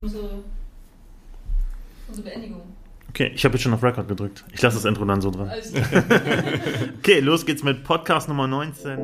[0.00, 0.44] Unsere,
[2.06, 2.62] unsere Beendigung.
[3.08, 4.44] Okay, ich habe jetzt schon auf Record gedrückt.
[4.52, 5.50] Ich lasse das Intro dann so dran.
[6.98, 8.98] Okay, los geht's mit Podcast Nummer 19.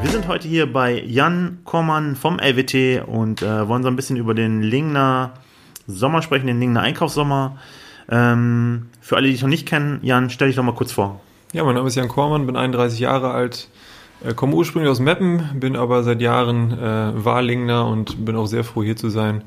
[0.00, 4.16] Wir sind heute hier bei Jan Kormann vom LWT und äh, wollen so ein bisschen
[4.16, 5.34] über den Lingner
[5.86, 7.58] Sommer sprechen, den Lingner Einkaufssommer.
[8.08, 11.20] Ähm, für alle, die dich noch nicht kennen, Jan, stell dich doch mal kurz vor.
[11.52, 13.68] Ja, mein Name ist Jan Kormann, bin 31 Jahre alt,
[14.24, 18.64] äh, komme ursprünglich aus Meppen, bin aber seit Jahren äh, Wahlingner und bin auch sehr
[18.64, 19.42] froh hier zu sein.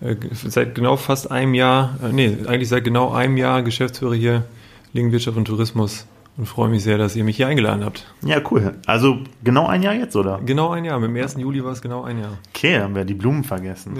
[0.00, 4.44] Äh, seit genau fast einem Jahr, äh, nee, eigentlich seit genau einem Jahr Geschäftsführer hier
[4.92, 8.06] Lingen Wirtschaft und Tourismus und freue mich sehr, dass ihr mich hier eingeladen habt.
[8.22, 8.74] Ja, cool.
[8.86, 10.40] Also genau ein Jahr jetzt, oder?
[10.44, 11.36] Genau ein Jahr, mit dem 1.
[11.36, 12.38] Juli war es genau ein Jahr.
[12.54, 13.98] Okay, haben wir die Blumen vergessen.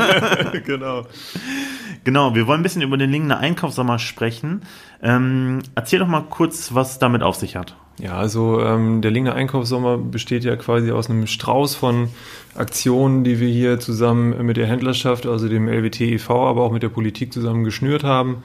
[0.64, 1.06] genau.
[2.04, 4.62] Genau, wir wollen ein bisschen über den Lingner Einkaufssommer sprechen.
[5.02, 7.76] Ähm, erzähl doch mal kurz, was damit auf sich hat.
[7.98, 12.08] Ja, also ähm, der Lingner Einkaufssommer besteht ja quasi aus einem Strauß von
[12.54, 16.82] Aktionen, die wir hier zusammen mit der Händlerschaft, also dem LWT e.V., aber auch mit
[16.82, 18.42] der Politik zusammen geschnürt haben.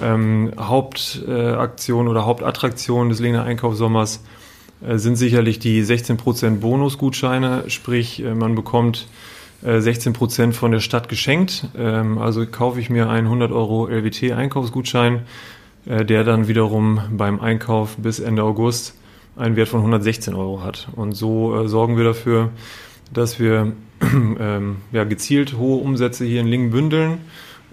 [0.00, 4.22] Ähm, Hauptaktion äh, oder Hauptattraktion des Lingner Einkaufssommers
[4.86, 9.08] äh, sind sicherlich die 16% Bonusgutscheine, sprich äh, man bekommt
[9.64, 11.66] äh, 16% von der Stadt geschenkt.
[11.76, 15.20] Ähm, also kaufe ich mir einen 100 Euro LWT Einkaufsgutschein, äh,
[15.84, 18.94] der dann wiederum beim Einkauf bis Ende August
[19.36, 20.88] einen Wert von 116 Euro hat.
[20.94, 22.50] Und so äh, sorgen wir dafür,
[23.12, 27.18] dass wir ähm, ja, gezielt hohe Umsätze hier in Lingen bündeln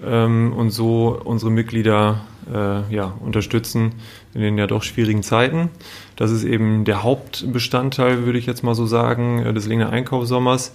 [0.06, 3.94] ähm, und so unsere Mitglieder äh, ja, unterstützen
[4.34, 5.70] in den ja doch schwierigen Zeiten.
[6.16, 10.74] Das ist eben der Hauptbestandteil, würde ich jetzt mal so sagen, äh, des Linger Einkaufssommers.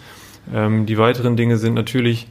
[0.52, 2.26] Ähm, die weiteren Dinge sind natürlich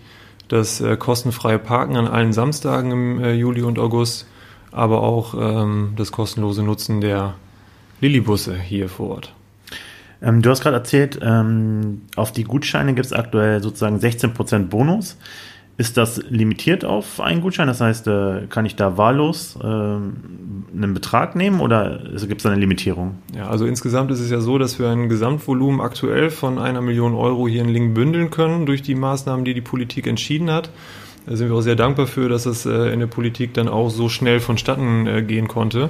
[0.48, 4.28] das äh, kostenfreie Parken an allen Samstagen im äh, Juli und August,
[4.74, 7.36] aber auch ähm, das kostenlose Nutzen der
[8.02, 9.34] Lillibusse hier vor Ort.
[10.22, 15.18] Ähm, du hast gerade erzählt, ähm, auf die Gutscheine gibt es aktuell sozusagen 16% Bonus.
[15.76, 17.68] Ist das limitiert auf einen Gutschein?
[17.68, 22.52] Das heißt, äh, kann ich da wahllos äh, einen Betrag nehmen oder gibt es da
[22.52, 23.16] eine Limitierung?
[23.36, 27.16] Ja, also insgesamt ist es ja so, dass wir ein Gesamtvolumen aktuell von einer Million
[27.16, 30.70] Euro hier in Lingen bündeln können durch die Maßnahmen, die die Politik entschieden hat.
[31.26, 33.90] Da sind wir auch sehr dankbar für, dass das äh, in der Politik dann auch
[33.90, 35.90] so schnell vonstatten äh, gehen konnte.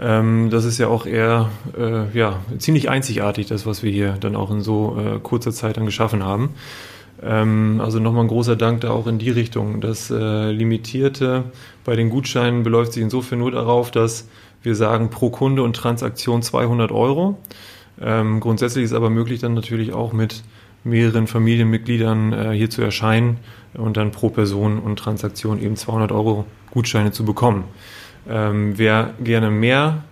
[0.00, 4.34] Ähm, das ist ja auch eher äh, ja, ziemlich einzigartig, das, was wir hier dann
[4.34, 6.50] auch in so kurzer Zeit dann geschaffen haben.
[7.22, 9.80] Ähm, also nochmal ein großer Dank da auch in die Richtung.
[9.80, 11.44] Das Limitierte
[11.84, 14.28] bei den Gutscheinen beläuft sich insofern nur darauf, dass
[14.62, 17.38] wir sagen pro Kunde und Transaktion 200 Euro.
[18.00, 20.42] Ähm, grundsätzlich ist aber möglich dann natürlich auch mit
[20.86, 23.38] mehreren Familienmitgliedern äh, hier zu erscheinen
[23.74, 27.64] und dann pro Person und Transaktion eben 200 Euro Gutscheine zu bekommen.
[28.28, 30.04] Ähm, wer gerne mehr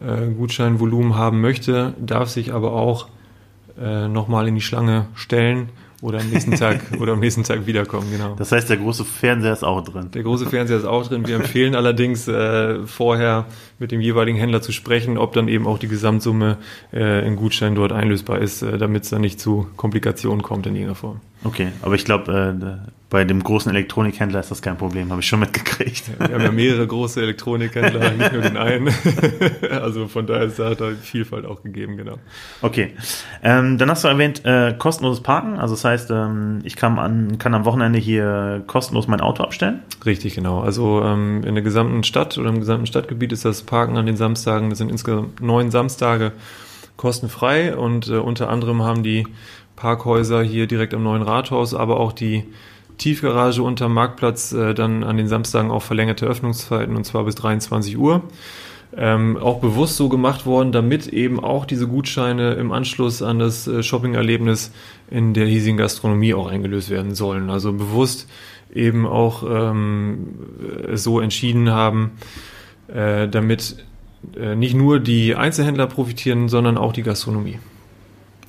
[0.00, 3.08] äh, Gutscheinvolumen haben möchte, darf sich aber auch
[3.80, 5.70] äh, nochmal in die Schlange stellen
[6.00, 8.34] oder am nächsten Tag oder am nächsten Tag wiederkommen, genau.
[8.36, 10.10] Das heißt, der große Fernseher ist auch drin.
[10.12, 11.26] Der große Fernseher ist auch drin.
[11.26, 13.46] Wir empfehlen allerdings äh, vorher
[13.78, 16.58] mit dem jeweiligen Händler zu sprechen, ob dann eben auch die Gesamtsumme
[16.92, 20.74] äh, in Gutschein dort einlösbar ist, äh, damit es dann nicht zu Komplikationen kommt in
[20.74, 21.20] irgendeiner Form.
[21.44, 25.26] Okay, aber ich glaube, äh, bei dem großen Elektronikhändler ist das kein Problem, habe ich
[25.26, 26.10] schon mitgekriegt.
[26.18, 28.92] Wir haben ja mehrere große Elektronikhändler, nicht nur den einen.
[29.70, 32.18] also von daher ist da Vielfalt auch gegeben, genau.
[32.60, 32.94] Okay,
[33.42, 35.58] ähm, dann hast du erwähnt, äh, kostenloses Parken.
[35.58, 39.82] Also das heißt, ähm, ich kann, an, kann am Wochenende hier kostenlos mein Auto abstellen?
[40.04, 40.60] Richtig, genau.
[40.60, 44.16] Also ähm, in der gesamten Stadt oder im gesamten Stadtgebiet ist das Parken an den
[44.16, 46.32] Samstagen, das sind insgesamt neun Samstage
[46.98, 49.26] kostenfrei und äh, unter anderem haben die
[49.78, 52.44] Parkhäuser hier direkt am neuen Rathaus, aber auch die
[52.98, 57.96] Tiefgarage unterm Marktplatz äh, dann an den Samstagen auch verlängerte Öffnungszeiten und zwar bis 23
[57.96, 58.22] Uhr.
[58.96, 63.68] Ähm, auch bewusst so gemacht worden, damit eben auch diese Gutscheine im Anschluss an das
[63.68, 64.72] äh, Shopping-Erlebnis
[65.10, 67.50] in der hiesigen Gastronomie auch eingelöst werden sollen.
[67.50, 68.28] Also bewusst
[68.74, 70.38] eben auch ähm,
[70.94, 72.12] so entschieden haben,
[72.88, 73.84] äh, damit
[74.36, 77.58] äh, nicht nur die Einzelhändler profitieren, sondern auch die Gastronomie.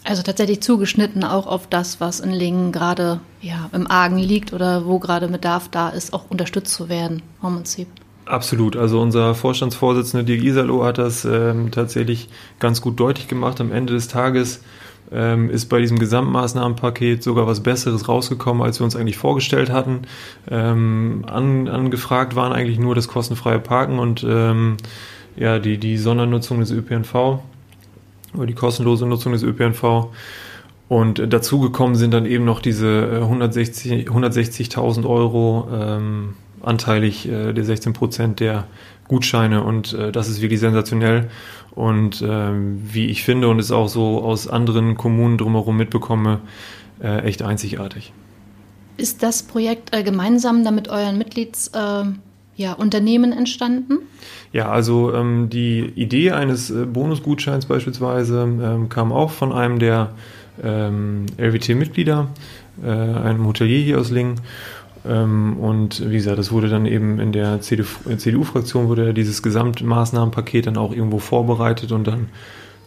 [0.10, 4.88] Also tatsächlich zugeschnitten auch auf das, was in Lingen gerade ja, im Argen liegt oder
[4.88, 7.88] wo gerade Bedarf da ist, auch unterstützt zu werden, im Prinzip.
[8.26, 8.76] Absolut.
[8.76, 12.28] Also unser Vorstandsvorsitzender Dirk Isalo hat das ähm, tatsächlich
[12.58, 13.62] ganz gut deutlich gemacht.
[13.62, 14.64] Am Ende des Tages
[15.12, 20.08] ähm, ist bei diesem Gesamtmaßnahmenpaket sogar was Besseres rausgekommen, als wir uns eigentlich vorgestellt hatten.
[20.50, 24.78] Ähm, an, angefragt waren eigentlich nur das kostenfreie Parken und ähm,
[25.36, 27.44] ja, die, die Sondernutzung des ÖPNV
[28.36, 30.08] oder die kostenlose Nutzung des ÖPNV.
[30.88, 37.94] Und dazugekommen sind dann eben noch diese 160.000 160 Euro ähm, anteilig äh, der 16
[37.94, 38.66] Prozent der
[39.08, 41.30] Gutscheine und äh, das ist wirklich sensationell
[41.72, 46.42] und ähm, wie ich finde und es auch so aus anderen Kommunen drumherum mitbekomme,
[47.02, 48.14] äh, echt einzigartig.
[48.98, 52.29] Ist das Projekt äh, gemeinsam damit euren Mitgliedsunternehmen äh,
[52.60, 54.00] ja, Unternehmen entstanden?
[54.52, 60.12] Ja, also ähm, die Idee eines äh, Bonusgutscheins beispielsweise ähm, kam auch von einem der
[60.62, 62.28] ähm, LWT-Mitglieder,
[62.84, 64.42] äh, einem Hotelier hier aus Lingen.
[65.08, 70.76] Ähm, und wie gesagt, das wurde dann eben in der CDU-Fraktion wurde dieses Gesamtmaßnahmenpaket dann
[70.76, 72.28] auch irgendwo vorbereitet und dann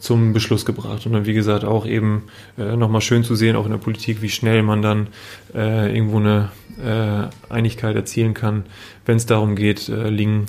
[0.03, 1.05] zum Beschluss gebracht.
[1.05, 2.23] Und dann, wie gesagt, auch eben
[2.57, 5.07] äh, nochmal schön zu sehen, auch in der Politik, wie schnell man dann
[5.55, 6.51] äh, irgendwo eine
[6.83, 8.65] äh, Einigkeit erzielen kann,
[9.05, 10.47] wenn es darum geht, äh, Lingen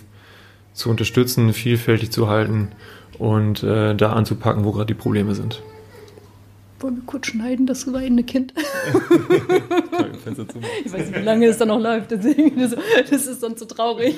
[0.73, 2.73] zu unterstützen, vielfältig zu halten
[3.19, 5.63] und äh, da anzupacken, wo gerade die Probleme sind.
[6.81, 8.53] Wollen wir kurz schneiden, das weinende Kind?
[10.85, 12.75] ich weiß nicht, wie lange es dann noch läuft, deswegen, das,
[13.09, 14.17] das ist dann zu traurig.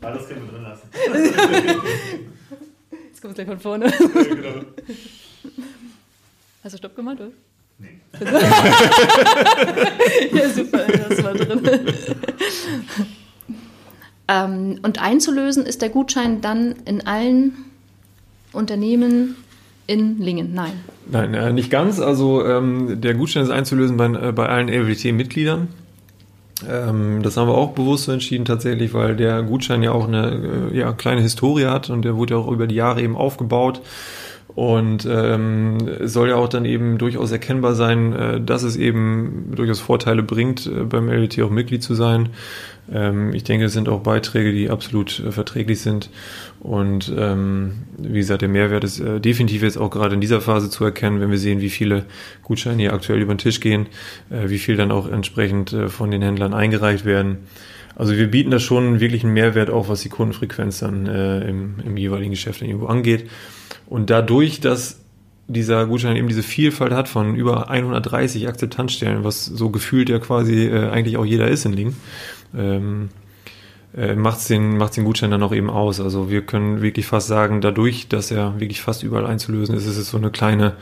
[0.00, 0.88] Alles können wir drin lassen.
[3.18, 3.86] Jetzt kommt es gleich von vorne.
[3.86, 3.92] Ja,
[4.22, 4.60] genau.
[6.62, 7.32] Hast du Stopp gemacht, oder?
[7.78, 7.98] Nee.
[10.38, 11.60] ja, super, das war drin.
[14.30, 17.64] Ähm, und einzulösen ist der Gutschein dann in allen
[18.52, 19.36] Unternehmen
[19.86, 20.52] in Lingen?
[20.52, 20.72] Nein.
[21.10, 21.98] Nein, äh, nicht ganz.
[21.98, 25.68] Also ähm, der Gutschein ist einzulösen bei, äh, bei allen LWT-Mitgliedern.
[26.66, 30.70] Ähm, das haben wir auch bewusst so entschieden tatsächlich, weil der Gutschein ja auch eine
[30.72, 33.80] äh, ja, kleine Historie hat und der wurde ja auch über die Jahre eben aufgebaut.
[34.54, 35.76] Und ähm,
[36.08, 40.66] soll ja auch dann eben durchaus erkennbar sein, äh, dass es eben durchaus Vorteile bringt,
[40.66, 42.30] äh, beim LWT auch Mitglied zu sein.
[42.92, 46.10] Ähm, ich denke, es sind auch Beiträge, die absolut äh, verträglich sind.
[46.60, 50.70] Und ähm, wie gesagt, der Mehrwert ist äh, definitiv jetzt auch gerade in dieser Phase
[50.70, 52.06] zu erkennen, wenn wir sehen, wie viele
[52.42, 53.86] Gutscheine hier aktuell über den Tisch gehen,
[54.30, 57.38] äh, wie viel dann auch entsprechend äh, von den Händlern eingereicht werden.
[57.94, 61.96] Also wir bieten da schon wirklich einen Mehrwert auch, was die Kundenfrequenz dann im, im
[61.96, 63.28] jeweiligen Geschäft irgendwo angeht.
[63.88, 65.00] Und dadurch, dass
[65.46, 70.66] dieser Gutschein eben diese Vielfalt hat von über 130 Akzeptanzstellen, was so gefühlt ja quasi
[70.66, 71.96] äh, eigentlich auch jeder ist in Lingen,
[72.54, 73.08] ähm,
[73.96, 76.00] äh, macht den, macht's den Gutschein dann auch eben aus.
[76.00, 79.96] Also wir können wirklich fast sagen, dadurch, dass er wirklich fast überall einzulösen ist, ist
[79.96, 80.74] es so eine kleine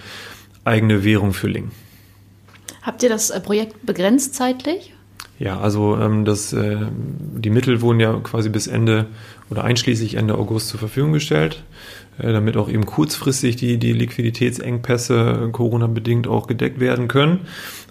[0.64, 1.70] eigene Währung für Lingen.
[2.82, 4.92] Habt ihr das äh, Projekt begrenzt zeitlich?
[5.38, 9.06] Ja, also ähm, das, äh, die Mittel wurden ja quasi bis Ende
[9.50, 11.62] oder einschließlich Ende August zur Verfügung gestellt.
[12.18, 17.40] Äh, damit auch eben kurzfristig die, die Liquiditätsengpässe Corona-bedingt auch gedeckt werden können.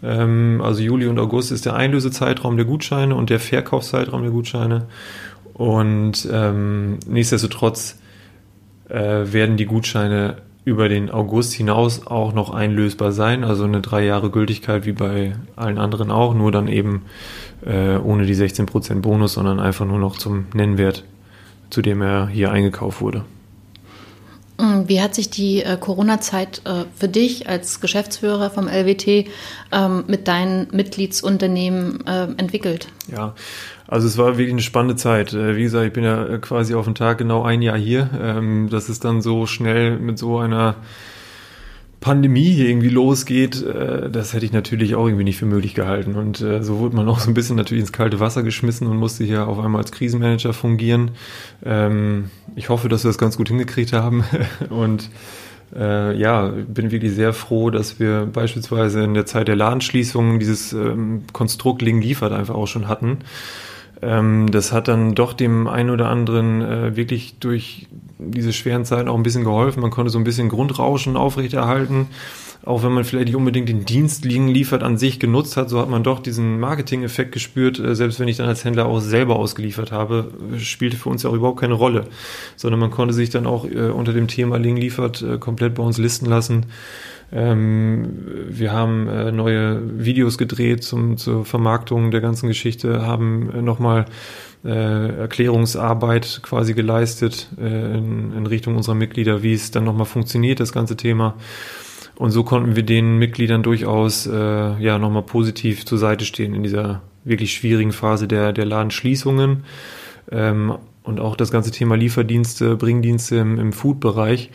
[0.03, 4.87] Ähm, also Juli und August ist der Einlösezeitraum der Gutscheine und der Verkaufszeitraum der Gutscheine.
[5.53, 7.99] Und ähm, nichtsdestotrotz
[8.89, 14.03] äh, werden die Gutscheine über den August hinaus auch noch einlösbar sein, also eine drei
[14.03, 17.03] Jahre Gültigkeit wie bei allen anderen auch, nur dann eben
[17.63, 21.03] äh, ohne die 16% Bonus, sondern einfach nur noch zum Nennwert,
[21.69, 23.23] zu dem er hier eingekauft wurde.
[24.57, 29.27] Mm, wie hat sich die äh, Corona-Zeit äh, für dich als Geschäftsführer vom LWT
[29.71, 32.87] ähm, mit deinen Mitgliedsunternehmen äh, entwickelt?
[33.11, 33.35] Ja,
[33.87, 35.33] also es war wirklich eine spannende Zeit.
[35.33, 38.09] Äh, wie gesagt, ich bin ja äh, quasi auf den Tag genau ein Jahr hier.
[38.21, 40.75] Ähm, das ist dann so schnell mit so einer
[42.05, 46.13] Pandemie hier irgendwie losgeht, äh, das hätte ich natürlich auch irgendwie nicht für möglich gehalten.
[46.13, 48.97] Und äh, so wurde man auch so ein bisschen natürlich ins kalte Wasser geschmissen und
[48.97, 51.11] musste hier auf einmal als Krisenmanager fungieren.
[51.65, 54.23] Ähm, ich hoffe, dass wir das ganz gut hingekriegt haben.
[54.69, 55.09] und
[55.75, 60.73] äh, ja, bin wirklich sehr froh, dass wir beispielsweise in der Zeit der Ladenschließungen dieses
[60.73, 63.17] ähm, Konstrukt Ling liefert einfach auch schon hatten.
[64.01, 67.87] Ähm, das hat dann doch dem einen oder anderen äh, wirklich durch
[68.17, 69.81] diese schweren Zeiten auch ein bisschen geholfen.
[69.81, 72.07] Man konnte so ein bisschen Grundrauschen aufrechterhalten.
[72.65, 75.87] Auch wenn man vielleicht nicht unbedingt den Dienst liefert an sich genutzt hat, so hat
[75.87, 77.79] man doch diesen Marketing-Effekt gespürt.
[77.79, 81.29] Äh, selbst wenn ich dann als Händler auch selber ausgeliefert habe, spielte für uns ja
[81.29, 82.05] auch überhaupt keine Rolle.
[82.55, 85.83] Sondern man konnte sich dann auch äh, unter dem Thema Ling liefert äh, komplett bei
[85.83, 86.65] uns listen lassen.
[87.31, 88.07] Ähm,
[88.49, 94.05] wir haben äh, neue Videos gedreht zum, zur Vermarktung der ganzen Geschichte, haben äh, nochmal
[94.63, 100.59] äh, Erklärungsarbeit quasi geleistet äh, in, in Richtung unserer Mitglieder, wie es dann nochmal funktioniert,
[100.59, 101.35] das ganze Thema.
[102.15, 106.63] Und so konnten wir den Mitgliedern durchaus äh, ja nochmal positiv zur Seite stehen in
[106.63, 109.63] dieser wirklich schwierigen Phase der, der Ladenschließungen.
[110.31, 114.49] Ähm, und auch das ganze Thema Lieferdienste, Bringdienste im, im Food-Bereich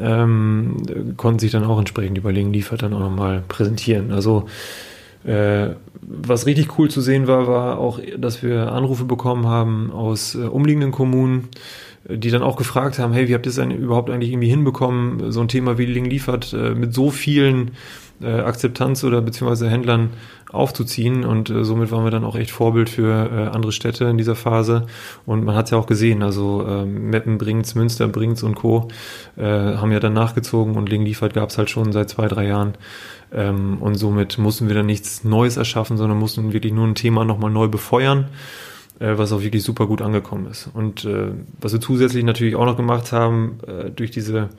[0.00, 4.12] ähm, konnten sich dann auch entsprechend überlegen, liefert dann auch nochmal präsentieren.
[4.12, 4.46] Also
[5.24, 10.34] äh, was richtig cool zu sehen war, war auch, dass wir Anrufe bekommen haben aus
[10.34, 11.48] äh, umliegenden Kommunen,
[12.08, 15.32] die dann auch gefragt haben, hey, wie habt ihr es denn überhaupt eigentlich irgendwie hinbekommen,
[15.32, 17.72] so ein Thema wie Ling liefert, äh, mit so vielen
[18.20, 20.10] äh, Akzeptanz oder beziehungsweise Händlern
[20.50, 24.16] aufzuziehen und äh, somit waren wir dann auch echt Vorbild für äh, andere Städte in
[24.16, 24.86] dieser Phase
[25.26, 28.88] und man hat es ja auch gesehen, also ähm, Meppen bringt's, Münster bringt's und Co.
[29.36, 32.46] Äh, haben ja dann nachgezogen und Ling Liefert gab es halt schon seit zwei, drei
[32.46, 32.74] Jahren
[33.32, 37.24] ähm, und somit mussten wir dann nichts Neues erschaffen, sondern mussten wirklich nur ein Thema
[37.24, 38.26] nochmal neu befeuern
[38.98, 40.70] äh, was auch wirklich super gut angekommen ist.
[40.72, 44.50] Und äh, was wir zusätzlich natürlich auch noch gemacht haben, äh, durch diese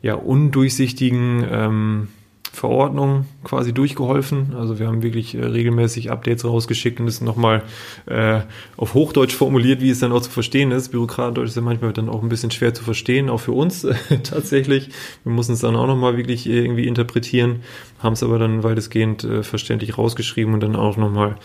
[0.00, 2.08] ja, undurchsichtigen ähm,
[2.52, 4.54] Verordnung quasi durchgeholfen.
[4.56, 7.62] Also wir haben wirklich äh, regelmäßig Updates rausgeschickt und es nochmal
[8.06, 8.40] äh,
[8.76, 10.90] auf Hochdeutsch formuliert, wie es dann auch zu verstehen ist.
[10.90, 13.94] Bürokratendeutsch ist ja manchmal dann auch ein bisschen schwer zu verstehen, auch für uns äh,
[14.22, 14.90] tatsächlich.
[15.24, 17.60] Wir mussten es dann auch nochmal wirklich irgendwie interpretieren,
[17.98, 21.36] haben es aber dann weitestgehend äh, verständlich rausgeschrieben und dann auch nochmal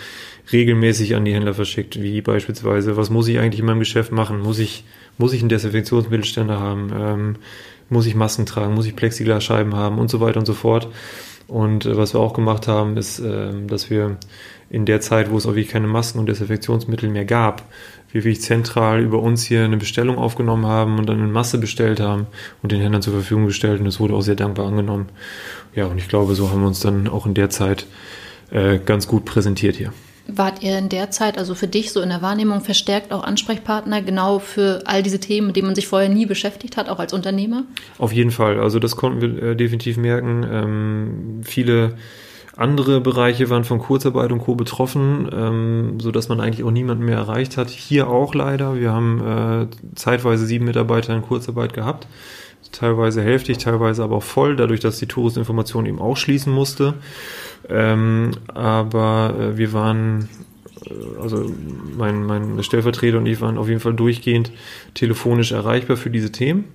[0.52, 4.40] regelmäßig an die Händler verschickt, wie beispielsweise, was muss ich eigentlich in meinem Geschäft machen?
[4.40, 4.84] Muss ich,
[5.18, 6.92] muss ich einen Desinfektionsmittelständer haben?
[6.96, 7.36] Ähm,
[7.90, 10.88] muss ich Masken tragen, muss ich Plexiglasscheiben haben und so weiter und so fort.
[11.48, 14.18] Und äh, was wir auch gemacht haben, ist, äh, dass wir
[14.70, 17.64] in der Zeit, wo es auch wirklich keine Masken und Desinfektionsmittel mehr gab,
[18.12, 22.00] wir wirklich zentral über uns hier eine Bestellung aufgenommen haben und dann in Masse bestellt
[22.00, 22.28] haben
[22.62, 25.10] und den Händlern zur Verfügung gestellt und es wurde auch sehr dankbar angenommen.
[25.76, 27.88] Ja, und ich glaube, so haben wir uns dann auch in der Zeit
[28.52, 29.92] äh, ganz gut präsentiert hier.
[30.28, 34.02] Wart ihr in der Zeit, also für dich so in der Wahrnehmung, verstärkt auch Ansprechpartner
[34.02, 37.12] genau für all diese Themen, mit denen man sich vorher nie beschäftigt hat, auch als
[37.12, 37.64] Unternehmer?
[37.98, 38.60] Auf jeden Fall.
[38.60, 40.46] Also das konnten wir äh, definitiv merken.
[40.50, 41.98] Ähm, viele
[42.56, 44.56] andere Bereiche waren von Kurzarbeit und Co.
[44.56, 47.70] betroffen, ähm, so dass man eigentlich auch niemanden mehr erreicht hat.
[47.70, 48.76] Hier auch leider.
[48.76, 49.22] Wir haben
[49.72, 52.08] äh, zeitweise sieben Mitarbeiter in Kurzarbeit gehabt
[52.74, 56.96] teilweise hälftig, teilweise aber auch voll, dadurch, dass die Touristinformation eben auch schließen musste.
[57.70, 60.28] Ähm, aber äh, wir waren,
[60.86, 61.50] äh, also
[61.98, 64.52] mein, mein Stellvertreter und ich waren auf jeden Fall durchgehend
[64.94, 66.66] telefonisch erreichbar für diese Themen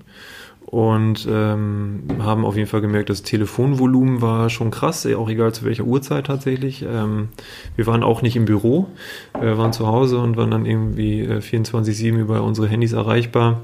[0.70, 5.64] und ähm, haben auf jeden Fall gemerkt, das Telefonvolumen war schon krass, auch egal zu
[5.64, 6.82] welcher Uhrzeit tatsächlich.
[6.86, 7.28] Ähm,
[7.76, 8.86] wir waren auch nicht im Büro,
[9.32, 13.62] äh, waren zu Hause und waren dann irgendwie äh, 24-7 über unsere Handys erreichbar.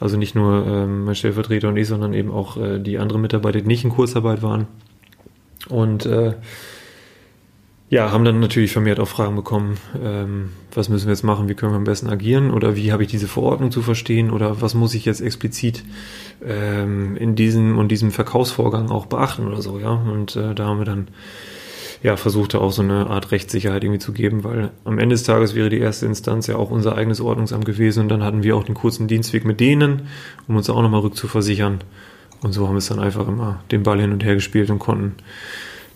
[0.00, 3.60] Also nicht nur ähm, mein Stellvertreter und ich, sondern eben auch äh, die anderen Mitarbeiter,
[3.60, 4.66] die nicht in Kurzarbeit waren.
[5.68, 6.34] Und äh,
[7.90, 11.54] ja, haben dann natürlich vermehrt auch Fragen bekommen, ähm, was müssen wir jetzt machen, wie
[11.54, 14.74] können wir am besten agieren oder wie habe ich diese Verordnung zu verstehen oder was
[14.74, 15.82] muss ich jetzt explizit
[16.46, 19.90] ähm, in diesem und diesem Verkaufsvorgang auch beachten oder so, ja.
[19.90, 21.08] Und äh, da haben wir dann
[22.02, 25.56] ja, versuchte auch so eine Art Rechtssicherheit irgendwie zu geben, weil am Ende des Tages
[25.56, 28.64] wäre die erste Instanz ja auch unser eigenes Ordnungsamt gewesen und dann hatten wir auch
[28.64, 30.02] den kurzen Dienstweg mit denen,
[30.46, 31.80] um uns auch nochmal rückzuversichern.
[32.40, 34.78] Und so haben wir es dann einfach immer den Ball hin und her gespielt und
[34.78, 35.16] konnten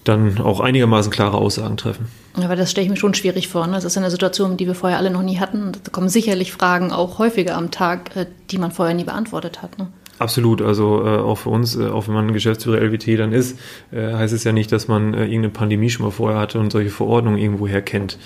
[0.05, 2.09] dann auch einigermaßen klare Aussagen treffen.
[2.35, 3.67] Aber das stelle ich mir schon schwierig vor.
[3.67, 3.75] Ne?
[3.75, 5.73] Das ist eine Situation, die wir vorher alle noch nie hatten.
[5.73, 9.79] Da kommen sicherlich Fragen auch häufiger am Tag, äh, die man vorher nie beantwortet hat.
[9.79, 9.89] Ne?
[10.19, 13.59] Absolut, also äh, auch für uns, äh, auch wenn man Geschäftsführer LWT dann ist,
[13.91, 16.71] äh, heißt es ja nicht, dass man äh, irgendeine Pandemie schon mal vorher hatte und
[16.71, 18.19] solche Verordnungen irgendwoher kennt.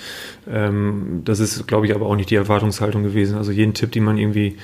[0.47, 3.37] Ähm, das ist, glaube ich, aber auch nicht die Erwartungshaltung gewesen.
[3.37, 4.57] Also jeden Tipp, den man irgendwie,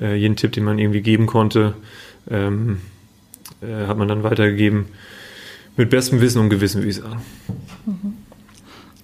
[0.00, 1.74] äh, jeden Tipp, den man irgendwie geben konnte,
[2.30, 2.80] ähm,
[3.60, 4.86] äh, hat man dann weitergegeben.
[5.76, 7.22] Mit bestem Wissen und Gewissen, würde ich sagen.
[7.86, 8.14] Mhm.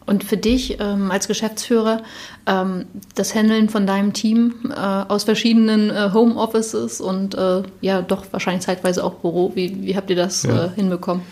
[0.07, 2.03] Und für dich ähm, als Geschäftsführer
[2.47, 8.25] ähm, das Handeln von deinem Team äh, aus verschiedenen äh, Homeoffices und äh, ja doch
[8.31, 10.67] wahrscheinlich zeitweise auch Büro, wie, wie habt ihr das ja.
[10.67, 11.25] Äh, hinbekommen?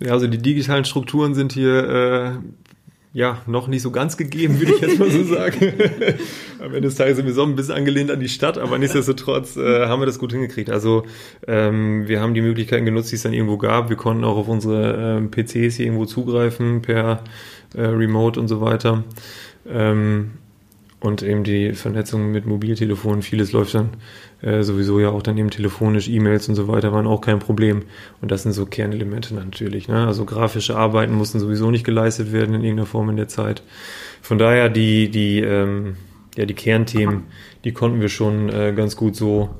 [0.00, 2.32] Ja, also die digitalen Strukturen sind hier äh,
[3.12, 5.72] ja noch nicht so ganz gegeben, würde ich jetzt mal so sagen.
[6.60, 9.56] Am Ende des Tages sind wir so ein bisschen angelehnt an die Stadt, aber nichtsdestotrotz
[9.56, 10.70] äh, haben wir das gut hingekriegt.
[10.70, 11.04] Also
[11.46, 13.88] ähm, wir haben die Möglichkeiten genutzt, die es dann irgendwo gab.
[13.88, 17.24] Wir konnten auch auf unsere ähm, PCs hier irgendwo zugreifen per
[17.74, 19.02] äh, Remote und so weiter.
[19.68, 20.32] Ähm,
[21.00, 23.90] und eben die Vernetzung mit Mobiltelefonen, vieles läuft dann
[24.42, 27.82] äh, sowieso ja auch dann eben telefonisch, E-Mails und so weiter waren auch kein Problem.
[28.20, 29.88] Und das sind so Kernelemente natürlich.
[29.88, 30.06] Ne?
[30.06, 33.62] Also grafische Arbeiten mussten sowieso nicht geleistet werden in irgendeiner Form in der Zeit.
[34.20, 35.96] Von daher die, die, ähm,
[36.36, 37.24] ja, die Kernthemen,
[37.64, 39.50] die konnten wir schon äh, ganz gut so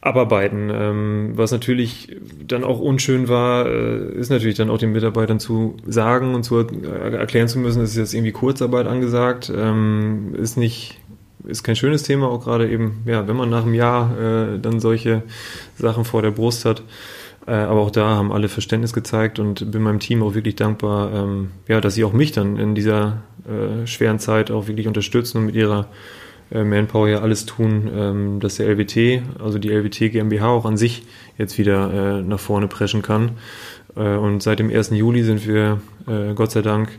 [0.00, 0.70] abarbeiten.
[0.72, 5.76] Ähm, was natürlich dann auch unschön war, äh, ist natürlich dann auch den Mitarbeitern zu
[5.86, 10.56] sagen und zu äh, erklären zu müssen, es ist jetzt irgendwie Kurzarbeit angesagt, ähm, ist
[10.56, 11.00] nicht
[11.44, 14.80] ist kein schönes Thema, auch gerade eben, ja, wenn man nach einem Jahr äh, dann
[14.80, 15.22] solche
[15.76, 16.82] Sachen vor der Brust hat.
[17.46, 21.12] Äh, aber auch da haben alle Verständnis gezeigt und bin meinem Team auch wirklich dankbar,
[21.14, 25.38] ähm, ja, dass sie auch mich dann in dieser äh, schweren Zeit auch wirklich unterstützen
[25.38, 25.86] und mit ihrer
[26.50, 31.04] Manpower ja alles tun, ähm, dass der LWT, also die LWT GmbH auch an sich
[31.36, 33.32] jetzt wieder äh, nach vorne preschen kann.
[33.96, 34.90] Äh, und seit dem 1.
[34.90, 36.90] Juli sind wir äh, Gott sei Dank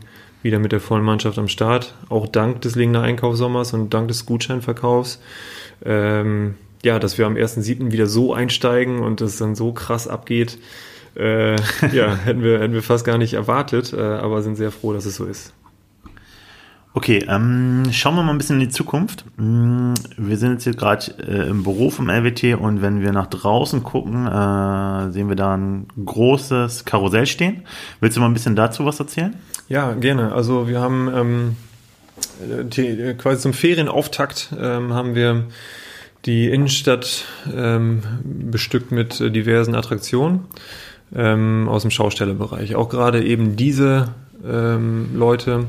[0.42, 4.24] wieder mit der vollen Mannschaft am Start, auch dank des Lingener Einkaufssommers und dank des
[4.24, 5.20] Gutscheinverkaufs.
[5.84, 7.92] Ähm, ja, dass wir am 1.7.
[7.92, 10.58] wieder so einsteigen und es dann so krass abgeht,
[11.16, 11.56] äh,
[11.92, 15.06] ja, hätten wir, hätten wir fast gar nicht erwartet, äh, aber sind sehr froh, dass
[15.06, 15.52] es so ist.
[16.92, 19.24] Okay, ähm, schauen wir mal ein bisschen in die Zukunft.
[19.36, 23.28] Mm, wir sind jetzt hier gerade äh, im Büro vom LWT und wenn wir nach
[23.28, 27.62] draußen gucken, äh, sehen wir da ein großes Karussell stehen.
[28.00, 29.34] Willst du mal ein bisschen dazu was erzählen?
[29.68, 30.32] Ja, gerne.
[30.32, 31.56] Also wir haben ähm,
[32.70, 35.44] die, quasi zum Ferienauftakt ähm, haben wir
[36.24, 40.40] die Innenstadt ähm, bestückt mit äh, diversen Attraktionen
[41.14, 42.74] ähm, aus dem Schaustellerbereich.
[42.74, 44.08] Auch gerade eben diese
[44.44, 45.66] ähm, Leute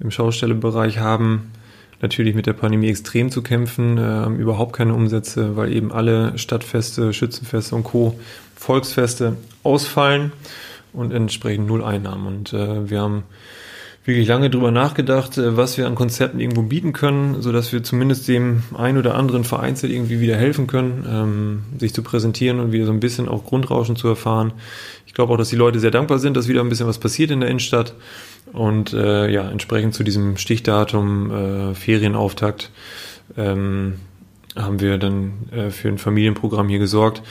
[0.00, 1.52] im Schaustellerbereich haben
[2.00, 7.12] natürlich mit der Pandemie extrem zu kämpfen, äh, überhaupt keine Umsätze, weil eben alle Stadtfeste,
[7.12, 8.18] Schützenfeste und Co.
[8.54, 10.32] Volksfeste ausfallen
[10.92, 12.26] und entsprechend null Einnahmen.
[12.26, 13.24] Und äh, wir haben
[14.04, 17.82] wirklich lange drüber nachgedacht, äh, was wir an Konzerten irgendwo bieten können, so dass wir
[17.82, 22.72] zumindest dem ein oder anderen vereinzelt irgendwie wieder helfen können, ähm, sich zu präsentieren und
[22.72, 24.52] wieder so ein bisschen auch Grundrauschen zu erfahren.
[25.06, 27.30] Ich glaube auch, dass die Leute sehr dankbar sind, dass wieder ein bisschen was passiert
[27.30, 27.94] in der Innenstadt.
[28.52, 32.70] Und äh, ja, entsprechend zu diesem Stichdatum äh, Ferienauftakt
[33.36, 33.94] ähm,
[34.56, 37.22] haben wir dann äh, für ein Familienprogramm hier gesorgt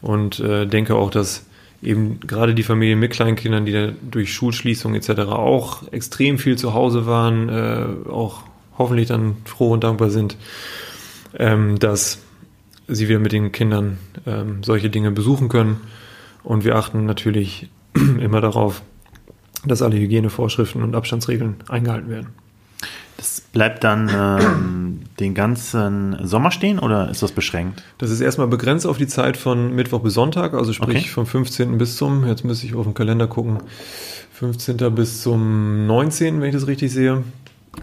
[0.00, 1.46] und äh, denke auch, dass
[1.82, 5.10] eben gerade die Familien mit Kleinkindern, die da durch Schulschließung etc.
[5.28, 8.44] auch extrem viel zu Hause waren, äh, auch
[8.78, 10.36] hoffentlich dann froh und dankbar sind,
[11.38, 12.20] ähm, dass
[12.88, 15.80] sie wieder mit den Kindern ähm, solche Dinge besuchen können.
[16.42, 18.82] Und wir achten natürlich immer darauf,
[19.64, 22.28] dass alle Hygienevorschriften und Abstandsregeln eingehalten werden.
[23.16, 27.82] Das bleibt dann ähm, den ganzen Sommer stehen oder ist das beschränkt?
[27.98, 31.08] Das ist erstmal begrenzt auf die Zeit von Mittwoch bis Sonntag, also sprich okay.
[31.08, 31.78] vom 15.
[31.78, 33.58] bis zum, jetzt müsste ich auf den Kalender gucken,
[34.32, 34.76] 15.
[34.94, 37.22] bis zum 19., wenn ich das richtig sehe.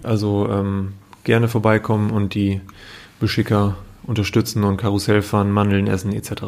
[0.03, 0.93] Also ähm,
[1.23, 2.59] gerne vorbeikommen und die
[3.19, 6.31] Beschicker unterstützen und Karussell fahren, Mandeln essen etc.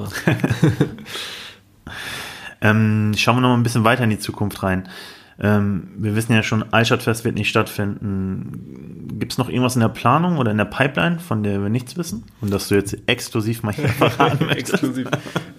[2.61, 4.89] ähm, schauen wir noch mal ein bisschen weiter in die Zukunft rein.
[5.43, 9.07] Ähm, wir wissen ja schon, Altstadtfest wird nicht stattfinden.
[9.17, 11.97] Gibt es noch irgendwas in der Planung oder in der Pipeline, von der wir nichts
[11.97, 12.25] wissen?
[12.41, 14.73] Und dass du jetzt exklusiv mal hier verraten möchtest?
[14.73, 15.07] exklusiv,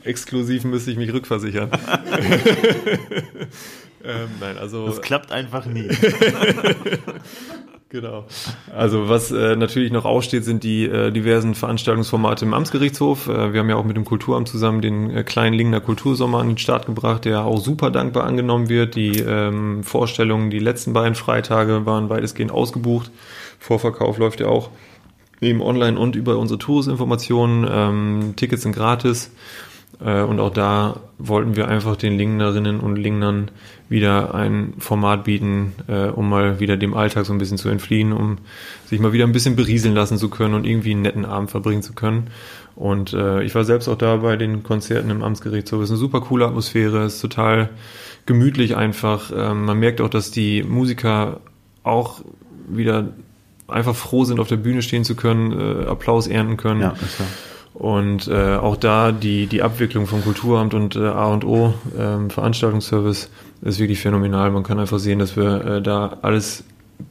[0.05, 1.69] exklusiv müsste ich mich rückversichern.
[4.05, 4.87] ähm, nein, also.
[4.87, 5.89] Das klappt einfach nie.
[7.93, 8.25] Genau.
[8.75, 13.29] Also was äh, natürlich noch aussteht, sind die äh, diversen Veranstaltungsformate im Amtsgerichtshof.
[13.29, 16.49] Äh, wir haben ja auch mit dem Kulturamt zusammen den äh, kleinen Lingner Kultursommer an
[16.49, 18.95] den Start gebracht, der auch super dankbar angenommen wird.
[18.95, 23.11] Die ähm, Vorstellungen, die letzten beiden Freitage waren weitestgehend ausgebucht.
[23.59, 24.71] Vorverkauf läuft ja auch
[25.43, 27.69] eben online und über unsere Tourusinformationen.
[27.71, 29.33] Ähm, Tickets sind gratis.
[30.05, 33.51] Äh, und auch da wollten wir einfach den Lingnerinnen und Lingnern
[33.89, 38.13] wieder ein Format bieten, äh, um mal wieder dem Alltag so ein bisschen zu entfliehen,
[38.13, 38.39] um
[38.87, 41.83] sich mal wieder ein bisschen berieseln lassen zu können und irgendwie einen netten Abend verbringen
[41.83, 42.29] zu können.
[42.75, 45.81] Und äh, ich war selbst auch da bei den Konzerten im Amtsgerichtshof.
[45.81, 47.69] Es ist eine super coole Atmosphäre, es ist total
[48.25, 49.31] gemütlich einfach.
[49.35, 51.41] Ähm, man merkt auch, dass die Musiker
[51.85, 52.23] auch
[52.69, 53.09] wieder
[53.69, 56.81] einfach froh sind, auf der Bühne stehen zu können, Applaus ernten können.
[56.81, 57.25] Ja, ist ja.
[57.83, 63.29] Und äh, auch da die, die Abwicklung vom Kulturamt und äh, A&O, ähm, Veranstaltungsservice,
[63.63, 64.53] ist wirklich phänomenal.
[64.53, 66.63] Man kann einfach sehen, dass wir äh, da alles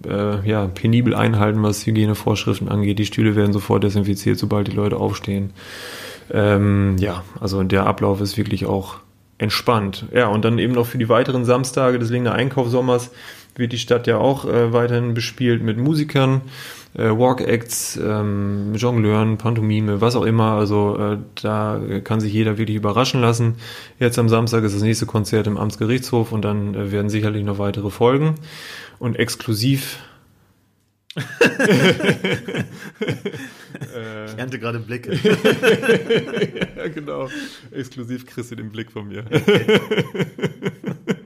[0.07, 2.99] äh, ja, penibel einhalten, was Hygienevorschriften angeht.
[2.99, 5.49] Die Stühle werden sofort desinfiziert, sobald die Leute aufstehen.
[6.31, 8.99] Ähm, ja, also der Ablauf ist wirklich auch
[9.39, 10.05] entspannt.
[10.13, 13.11] Ja, und dann eben noch für die weiteren Samstage des Lingner Einkaufssommers
[13.55, 16.41] wird die Stadt ja auch äh, weiterhin bespielt mit Musikern
[16.93, 20.53] äh, Walk-Acts, ähm, Jongleuren, Pantomime, was auch immer.
[20.53, 23.55] Also äh, da kann sich jeder wirklich überraschen lassen.
[23.99, 27.59] Jetzt am Samstag ist das nächste Konzert im Amtsgerichtshof und dann äh, werden sicherlich noch
[27.59, 28.35] weitere folgen.
[28.99, 29.99] Und exklusiv
[34.23, 35.11] ich ernte gerade Blicke.
[36.77, 37.27] ja, genau.
[37.71, 39.25] Exklusiv kriegst du den Blick von mir.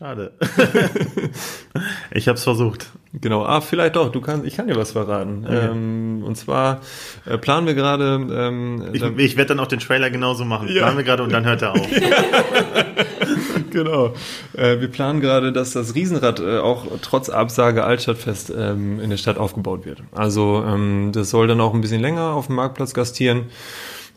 [0.00, 0.32] Schade.
[2.10, 2.86] ich habe es versucht.
[3.12, 4.10] Genau, ah, vielleicht doch.
[4.10, 5.44] Du kannst, ich kann dir was verraten.
[5.44, 5.68] Okay.
[5.72, 6.80] Ähm, und zwar
[7.26, 8.14] äh, planen wir gerade.
[8.14, 10.68] Ähm, ich, ich werde dann auch den Trailer genauso machen.
[10.68, 10.84] Ja.
[10.84, 11.86] Planen wir gerade und dann hört er auf.
[13.70, 14.14] genau.
[14.56, 19.18] Äh, wir planen gerade, dass das Riesenrad äh, auch trotz Absage Altstadtfest ähm, in der
[19.18, 19.98] Stadt aufgebaut wird.
[20.12, 23.50] Also ähm, das soll dann auch ein bisschen länger auf dem Marktplatz gastieren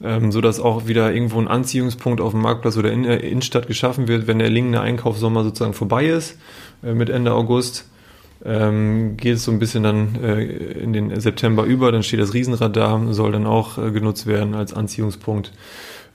[0.02, 3.68] ähm, so dass auch wieder irgendwo ein Anziehungspunkt auf dem Marktplatz oder in der Innenstadt
[3.68, 6.38] geschaffen wird, wenn der Lingende Einkaufssommer sozusagen vorbei ist,
[6.84, 7.90] äh, mit Ende August.
[8.46, 12.34] Ähm, geht es so ein bisschen dann äh, in den September über, dann steht das
[12.34, 15.54] Riesenrad da, soll dann auch äh, genutzt werden als Anziehungspunkt.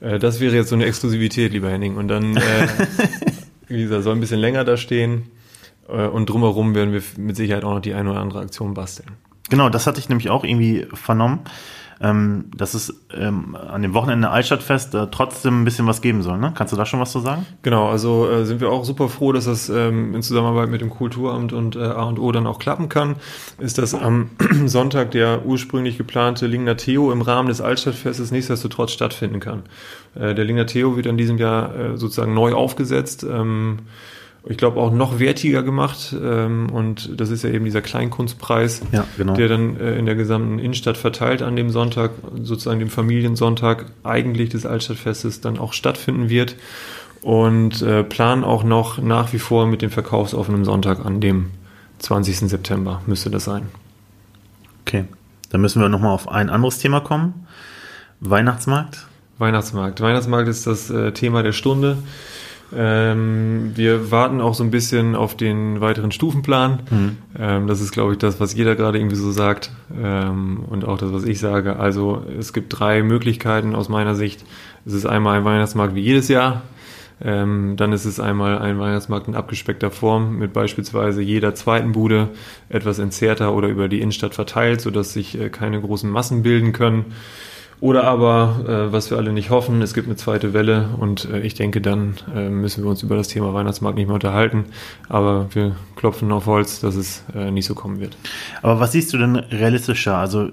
[0.01, 1.97] Äh, das wäre jetzt so eine Exklusivität, lieber Henning.
[1.97, 2.67] Und dann, äh,
[3.67, 5.23] wie gesagt, soll ein bisschen länger da stehen.
[5.87, 9.09] Äh, und drumherum werden wir mit Sicherheit auch noch die eine oder andere Aktion basteln.
[9.49, 11.41] Genau, das hatte ich nämlich auch irgendwie vernommen,
[12.01, 16.37] ähm, dass es ähm, an dem Wochenende Altstadtfest äh, trotzdem ein bisschen was geben soll.
[16.37, 16.53] Ne?
[16.55, 17.45] Kannst du da schon was zu sagen?
[17.61, 20.89] Genau, also äh, sind wir auch super froh, dass das ähm, in Zusammenarbeit mit dem
[20.89, 23.15] Kulturamt und äh, A&O dann auch klappen kann.
[23.57, 24.29] Ist das am
[24.65, 29.63] Sonntag der ursprünglich geplante Lingner Theo im Rahmen des Altstadtfestes nichtsdestotrotz stattfinden kann.
[30.15, 33.25] Äh, der Lingner Theo wird in diesem Jahr äh, sozusagen neu aufgesetzt.
[33.29, 33.79] Ähm,
[34.47, 36.15] ich glaube auch noch wertiger gemacht.
[36.21, 39.33] Ähm, und das ist ja eben dieser Kleinkunstpreis, Ja, genau.
[39.33, 44.49] der dann äh, in der gesamten Innenstadt verteilt an dem Sonntag, sozusagen dem Familiensonntag eigentlich
[44.49, 46.55] des Altstadtfestes dann auch stattfinden wird.
[47.21, 51.51] Und äh, planen auch noch nach wie vor mit dem verkaufsoffenen Sonntag an dem
[51.99, 52.49] 20.
[52.49, 53.63] September müsste das sein.
[54.85, 55.03] Okay,
[55.49, 57.45] dann müssen wir nochmal auf ein anderes Thema kommen.
[58.21, 59.05] Weihnachtsmarkt.
[59.37, 60.01] Weihnachtsmarkt.
[60.01, 61.97] Weihnachtsmarkt ist das äh, Thema der Stunde.
[62.75, 66.83] Ähm, wir warten auch so ein bisschen auf den weiteren Stufenplan.
[66.89, 67.17] Mhm.
[67.37, 70.97] Ähm, das ist, glaube ich, das, was jeder gerade irgendwie so sagt ähm, und auch
[70.97, 71.77] das, was ich sage.
[71.77, 74.45] Also es gibt drei Möglichkeiten aus meiner Sicht.
[74.85, 76.61] Es ist einmal ein Weihnachtsmarkt wie jedes Jahr.
[77.21, 82.29] Ähm, dann ist es einmal ein Weihnachtsmarkt in abgespeckter Form mit beispielsweise jeder zweiten Bude
[82.69, 87.05] etwas entzerrter oder über die Innenstadt verteilt, sodass sich äh, keine großen Massen bilden können.
[87.81, 91.39] Oder aber, äh, was wir alle nicht hoffen, es gibt eine zweite Welle und äh,
[91.39, 94.65] ich denke, dann äh, müssen wir uns über das Thema Weihnachtsmarkt nicht mehr unterhalten.
[95.07, 98.17] Aber wir klopfen auf Holz, dass es äh, nicht so kommen wird.
[98.61, 100.17] Aber was siehst du denn realistischer?
[100.17, 100.49] Also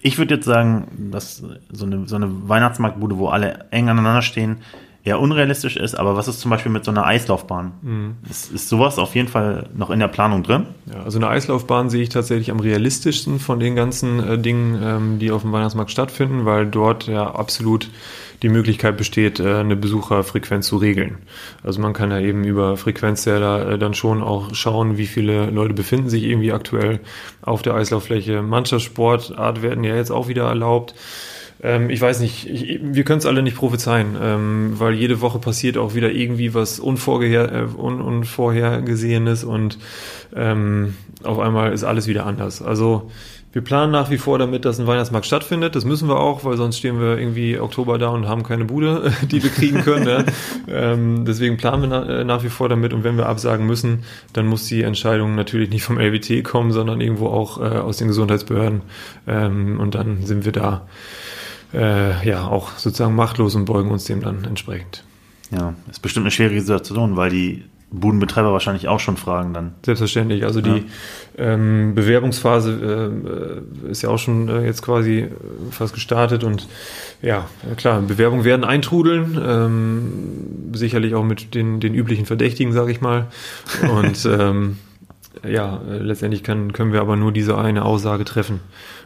[0.00, 4.58] ich würde jetzt sagen, dass so eine, so eine Weihnachtsmarktbude, wo alle eng aneinander stehen,
[5.04, 5.94] eher unrealistisch ist.
[5.94, 8.16] Aber was ist zum Beispiel mit so einer Eislaufbahn?
[8.30, 10.66] Ist, ist sowas auf jeden Fall noch in der Planung drin?
[10.86, 15.18] Ja, also eine Eislaufbahn sehe ich tatsächlich am realistischsten von den ganzen äh, Dingen, ähm,
[15.18, 17.90] die auf dem Weihnachtsmarkt stattfinden, weil dort ja absolut
[18.42, 21.18] die Möglichkeit besteht, äh, eine Besucherfrequenz zu regeln.
[21.62, 25.74] Also man kann ja eben über Frequenzzähler äh, dann schon auch schauen, wie viele Leute
[25.74, 27.00] befinden sich irgendwie aktuell
[27.40, 28.42] auf der Eislauffläche.
[28.42, 30.94] Mannschaftssportart werden ja jetzt auch wieder erlaubt.
[31.62, 35.38] Ähm, ich weiß nicht, ich, wir können es alle nicht prophezeien, ähm, weil jede Woche
[35.38, 39.78] passiert auch wieder irgendwie was äh, un Unvorhergesehenes und
[40.34, 42.62] ähm, auf einmal ist alles wieder anders.
[42.62, 43.10] Also
[43.52, 45.76] wir planen nach wie vor damit, dass ein Weihnachtsmarkt stattfindet.
[45.76, 49.12] Das müssen wir auch, weil sonst stehen wir irgendwie Oktober da und haben keine Bude,
[49.30, 50.04] die wir kriegen können.
[50.04, 50.24] ne?
[50.68, 54.04] ähm, deswegen planen wir na, äh, nach wie vor damit und wenn wir absagen müssen,
[54.32, 58.08] dann muss die Entscheidung natürlich nicht vom LWT kommen, sondern irgendwo auch äh, aus den
[58.08, 58.80] Gesundheitsbehörden.
[59.28, 60.86] Ähm, und dann sind wir da
[61.74, 65.04] äh, ja auch sozusagen machtlos und beugen uns dem dann entsprechend.
[65.50, 69.74] Ja, ist bestimmt eine schwierige Situation, weil die Budenbetreiber wahrscheinlich auch schon fragen dann.
[69.84, 70.44] Selbstverständlich.
[70.44, 70.84] Also die
[71.36, 75.30] ähm, Bewerbungsphase äh, ist ja auch schon äh, jetzt quasi äh,
[75.70, 76.66] fast gestartet und
[77.20, 83.00] ja, klar, Bewerbungen werden eintrudeln, ähm, sicherlich auch mit den, den üblichen Verdächtigen, sage ich
[83.00, 83.26] mal.
[83.96, 84.78] Und ähm,
[85.48, 88.60] ja, letztendlich kann, können wir aber nur diese eine Aussage treffen.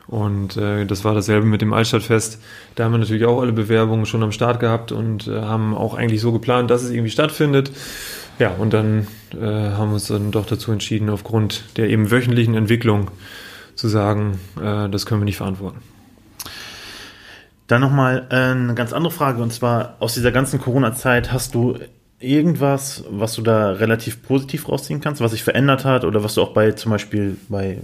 [0.09, 2.40] Und äh, das war dasselbe mit dem Altstadtfest.
[2.75, 5.95] Da haben wir natürlich auch alle Bewerbungen schon am Start gehabt und äh, haben auch
[5.95, 7.73] eigentlich so geplant, dass es irgendwie stattfindet.
[8.38, 12.55] Ja, und dann äh, haben wir uns dann doch dazu entschieden, aufgrund der eben wöchentlichen
[12.55, 13.11] Entwicklung
[13.75, 15.81] zu sagen, äh, das können wir nicht verantworten.
[17.66, 21.79] Dann nochmal äh, eine ganz andere Frage und zwar aus dieser ganzen Corona-Zeit hast du
[22.18, 26.42] irgendwas, was du da relativ positiv rausziehen kannst, was sich verändert hat oder was du
[26.42, 27.79] auch bei zum Beispiel bei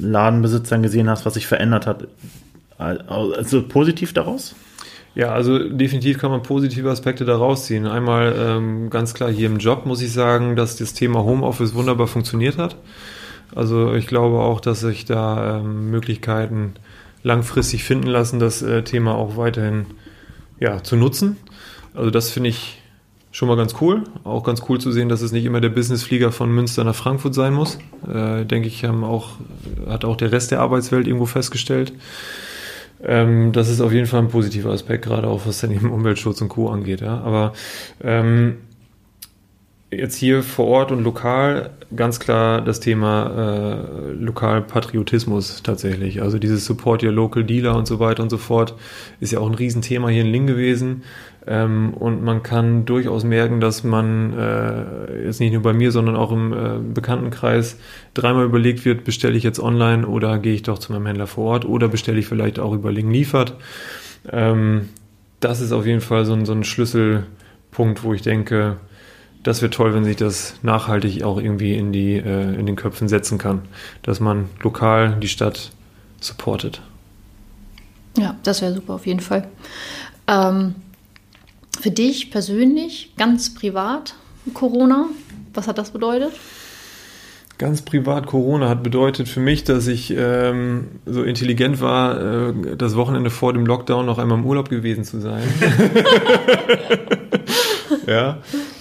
[0.00, 2.08] Ladenbesitzern gesehen hast, was sich verändert hat,
[2.78, 4.54] also positiv daraus?
[5.14, 7.86] Ja, also definitiv kann man positive Aspekte da rausziehen.
[7.86, 12.06] Einmal ähm, ganz klar hier im Job muss ich sagen, dass das Thema Homeoffice wunderbar
[12.06, 12.76] funktioniert hat.
[13.54, 16.74] Also ich glaube auch, dass sich da ähm, Möglichkeiten
[17.22, 19.86] langfristig finden lassen, das äh, Thema auch weiterhin
[20.60, 21.36] ja, zu nutzen.
[21.94, 22.80] Also das finde ich
[23.30, 24.04] schon mal ganz cool.
[24.24, 27.34] Auch ganz cool zu sehen, dass es nicht immer der Businessflieger von Münster nach Frankfurt
[27.34, 27.78] sein muss.
[28.12, 29.32] Äh, denke ich, haben auch,
[29.88, 31.92] hat auch der Rest der Arbeitswelt irgendwo festgestellt.
[33.02, 36.40] Ähm, das ist auf jeden Fall ein positiver Aspekt, gerade auch was dann eben Umweltschutz
[36.40, 36.68] und Co.
[36.68, 37.00] angeht.
[37.00, 37.20] Ja.
[37.20, 37.52] Aber
[38.02, 38.56] ähm,
[39.90, 46.20] jetzt hier vor Ort und lokal ganz klar das Thema äh, Lokalpatriotismus tatsächlich.
[46.20, 48.74] Also dieses Support your local dealer und so weiter und so fort
[49.20, 51.02] ist ja auch ein Riesenthema hier in Ling gewesen.
[51.46, 56.16] Ähm, und man kann durchaus merken, dass man äh, jetzt nicht nur bei mir, sondern
[56.16, 57.78] auch im äh, Bekanntenkreis
[58.12, 61.52] dreimal überlegt wird, bestelle ich jetzt online oder gehe ich doch zu meinem Händler vor
[61.52, 63.54] Ort oder bestelle ich vielleicht auch über Ling liefert.
[64.30, 64.90] Ähm,
[65.40, 68.76] das ist auf jeden Fall so ein, so ein Schlüsselpunkt, wo ich denke,
[69.48, 73.08] das wäre toll, wenn sich das nachhaltig auch irgendwie in, die, äh, in den Köpfen
[73.08, 73.62] setzen kann,
[74.02, 75.70] dass man lokal die Stadt
[76.20, 76.82] supportet.
[78.18, 79.48] Ja, das wäre super auf jeden Fall.
[80.26, 80.74] Ähm,
[81.80, 84.16] für dich persönlich, ganz privat,
[84.52, 85.06] Corona,
[85.54, 86.32] was hat das bedeutet?
[87.56, 92.96] Ganz privat Corona hat bedeutet für mich, dass ich ähm, so intelligent war, äh, das
[92.96, 95.42] Wochenende vor dem Lockdown noch einmal im Urlaub gewesen zu sein.
[98.08, 98.38] ja.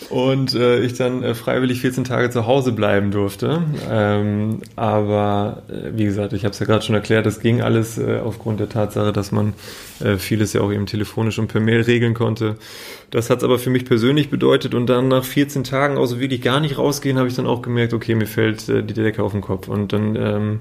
[0.09, 3.61] Und äh, ich dann äh, freiwillig 14 Tage zu Hause bleiben durfte.
[3.89, 7.97] Ähm, aber äh, wie gesagt, ich habe es ja gerade schon erklärt, das ging alles
[7.97, 9.53] äh, aufgrund der Tatsache, dass man
[9.99, 12.55] äh, vieles ja auch eben telefonisch und per Mail regeln konnte.
[13.11, 16.41] Das hat es aber für mich persönlich bedeutet und dann nach 14 Tagen, also wirklich
[16.41, 19.33] gar nicht rausgehen, habe ich dann auch gemerkt, okay, mir fällt äh, die Decke auf
[19.33, 19.67] den Kopf.
[19.67, 20.59] Und dann ähm,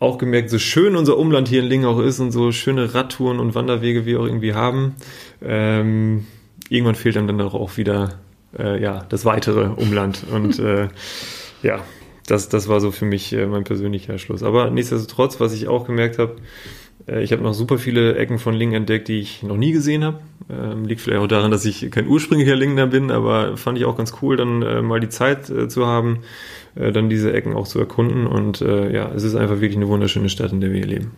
[0.00, 3.38] auch gemerkt, so schön unser Umland hier in Lingen auch ist und so schöne Radtouren
[3.38, 4.96] und Wanderwege wir auch irgendwie haben.
[5.42, 6.26] Ähm,
[6.68, 8.20] irgendwann fehlt einem dann auch wieder
[8.58, 10.24] äh, ja, das weitere Umland.
[10.32, 10.88] Und äh,
[11.62, 11.80] ja,
[12.26, 14.42] das, das war so für mich äh, mein persönlicher Schluss.
[14.42, 16.36] Aber nichtsdestotrotz, was ich auch gemerkt habe,
[17.06, 20.04] äh, ich habe noch super viele Ecken von Lingen entdeckt, die ich noch nie gesehen
[20.04, 20.20] habe.
[20.50, 23.96] Ähm, liegt vielleicht auch daran, dass ich kein ursprünglicher Lingener bin, aber fand ich auch
[23.96, 26.20] ganz cool, dann äh, mal die Zeit äh, zu haben,
[26.74, 28.26] äh, dann diese Ecken auch zu erkunden.
[28.26, 31.10] Und äh, ja, es ist einfach wirklich eine wunderschöne Stadt, in der wir hier leben.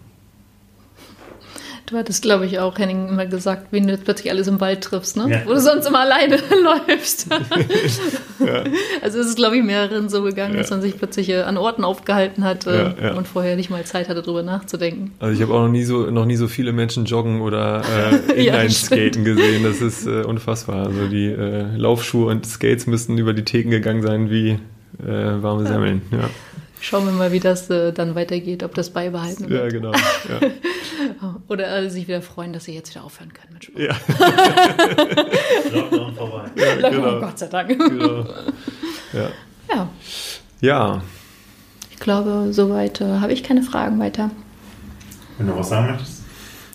[1.86, 4.80] Du hattest, glaube ich, auch Henning immer gesagt, wen du jetzt plötzlich alles im Wald
[4.82, 5.30] triffst, ne?
[5.30, 5.42] Ja.
[5.46, 6.36] Wo du sonst immer alleine
[6.88, 7.28] läufst.
[8.44, 8.64] ja.
[9.02, 10.62] Also es ist, glaube ich, mehreren so gegangen, ja.
[10.62, 14.08] dass man sich plötzlich äh, an Orten aufgehalten hat äh, und vorher nicht mal Zeit
[14.08, 15.12] hatte, darüber nachzudenken.
[15.20, 17.82] Also ich habe auch noch nie so noch nie so viele Menschen joggen oder
[18.28, 19.62] äh, Inline-Skaten gesehen.
[19.62, 20.86] Das ist äh, unfassbar.
[20.86, 24.58] Also die äh, Laufschuhe und Skates müssten über die Theken gegangen sein wie
[24.98, 26.02] äh, warme Semmeln.
[26.10, 26.30] Ja.
[26.80, 29.64] Schauen wir mal, wie das äh, dann weitergeht, ob das beibehalten wird.
[29.64, 29.92] Ja, genau.
[29.92, 31.34] Ja.
[31.48, 33.80] Oder äh, sich wieder freuen, dass sie jetzt wieder aufhören können mit Sport.
[33.80, 33.96] Ja.
[35.72, 36.50] Lockdown vorbei.
[36.56, 37.20] Ja, genau.
[37.20, 37.68] Gott sei Dank.
[37.68, 38.24] Genau.
[39.12, 39.30] Ja.
[39.72, 39.88] ja.
[40.60, 41.02] Ja.
[41.90, 44.30] Ich glaube, soweit äh, habe ich keine Fragen weiter.
[45.38, 46.15] Wenn du was sagen möchtest?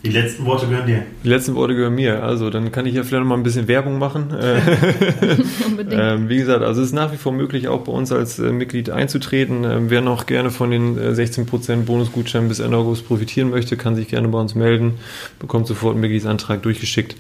[0.04, 1.04] Die letzten Worte gehören dir.
[1.24, 2.24] Die letzten Worte gehören mir.
[2.24, 4.32] Also, dann kann ich ja vielleicht noch mal ein bisschen Werbung machen.
[5.68, 6.02] Unbedingt.
[6.02, 8.52] ähm, wie gesagt, also es ist nach wie vor möglich, auch bei uns als äh,
[8.52, 9.64] Mitglied einzutreten.
[9.64, 13.96] Ähm, wer noch gerne von den äh, 16% Bonusgutscheinen bis Ende August profitieren möchte, kann
[13.96, 14.96] sich gerne bei uns melden,
[15.40, 17.16] bekommt sofort einen Mitgliedsantrag durchgeschickt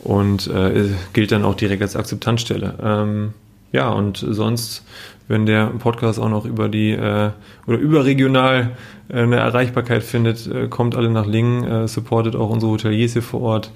[0.00, 2.74] und äh, gilt dann auch direkt als Akzeptanzstelle.
[2.82, 3.34] Ähm,
[3.74, 4.84] ja, und sonst,
[5.26, 7.30] wenn der Podcast auch noch über die äh,
[7.66, 8.70] oder überregional
[9.08, 13.22] äh, eine Erreichbarkeit findet, äh, kommt alle nach Lingen, äh, supportet auch unsere Hoteliers hier
[13.22, 13.72] vor Ort,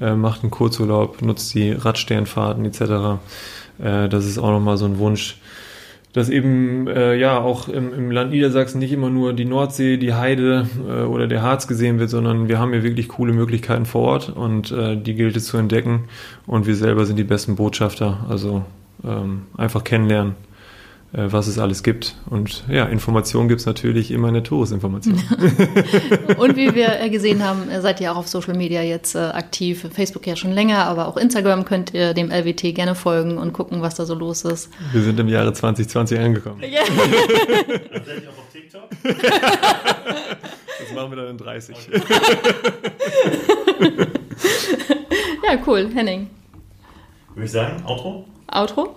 [0.00, 2.80] äh, macht einen Kurzurlaub, nutzt die Radsternfahrten etc.
[3.82, 5.40] Äh, das ist auch nochmal so ein Wunsch,
[6.12, 10.14] dass eben äh, ja auch im, im Land Niedersachsen nicht immer nur die Nordsee, die
[10.14, 14.02] Heide äh, oder der Harz gesehen wird, sondern wir haben hier wirklich coole Möglichkeiten vor
[14.02, 16.04] Ort und äh, die gilt es zu entdecken
[16.46, 18.26] und wir selber sind die besten Botschafter.
[18.28, 18.64] Also
[19.04, 20.34] ähm, einfach kennenlernen,
[21.12, 22.16] äh, was es alles gibt.
[22.28, 25.14] Und ja, Informationen gibt es natürlich immer in der Touristinformation.
[26.36, 29.86] und wie wir gesehen haben, seid ihr auch auf Social Media jetzt äh, aktiv.
[29.92, 33.82] Facebook ja schon länger, aber auch Instagram könnt ihr dem LWT gerne folgen und gucken,
[33.82, 34.70] was da so los ist.
[34.92, 36.62] Wir sind im Jahre 2020 angekommen.
[36.62, 36.80] Ja.
[37.92, 38.88] Tatsächlich auch auf TikTok?
[40.80, 41.76] Das machen wir dann in 30.
[41.76, 42.02] Okay.
[45.44, 45.90] ja, cool.
[45.94, 46.28] Henning.
[47.34, 48.24] Würde ich sagen, Outro?
[48.48, 48.96] Outro?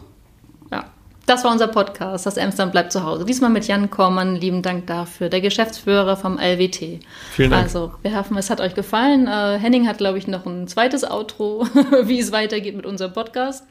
[0.72, 0.86] Ja.
[1.26, 3.24] Das war unser Podcast, das Amsterdam bleibt zu Hause.
[3.24, 7.00] Diesmal mit Jan Kormann, lieben Dank dafür, der Geschäftsführer vom LWT.
[7.32, 7.64] Vielen Dank.
[7.64, 9.28] Also, wir hoffen, es hat euch gefallen.
[9.28, 11.66] Äh, Henning hat, glaube ich, noch ein zweites Outro,
[12.04, 13.66] wie es weitergeht mit unserem Podcast.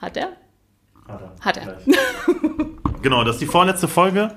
[0.00, 0.32] Hat er?
[1.08, 1.32] Hat er.
[1.40, 1.78] Hat er.
[3.02, 4.34] genau, das ist die vorletzte Folge.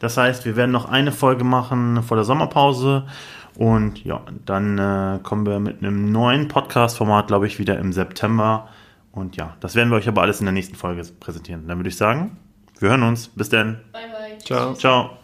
[0.00, 3.06] Das heißt, wir werden noch eine Folge machen vor der Sommerpause.
[3.56, 8.68] Und ja, dann äh, kommen wir mit einem neuen Podcast-Format, glaube ich, wieder im September.
[9.12, 11.68] Und ja, das werden wir euch aber alles in der nächsten Folge präsentieren.
[11.68, 12.36] Dann würde ich sagen,
[12.80, 13.28] wir hören uns.
[13.28, 13.80] Bis dann.
[13.92, 14.38] Bye, bye.
[14.38, 14.74] Ciao.
[14.74, 15.23] Ciao.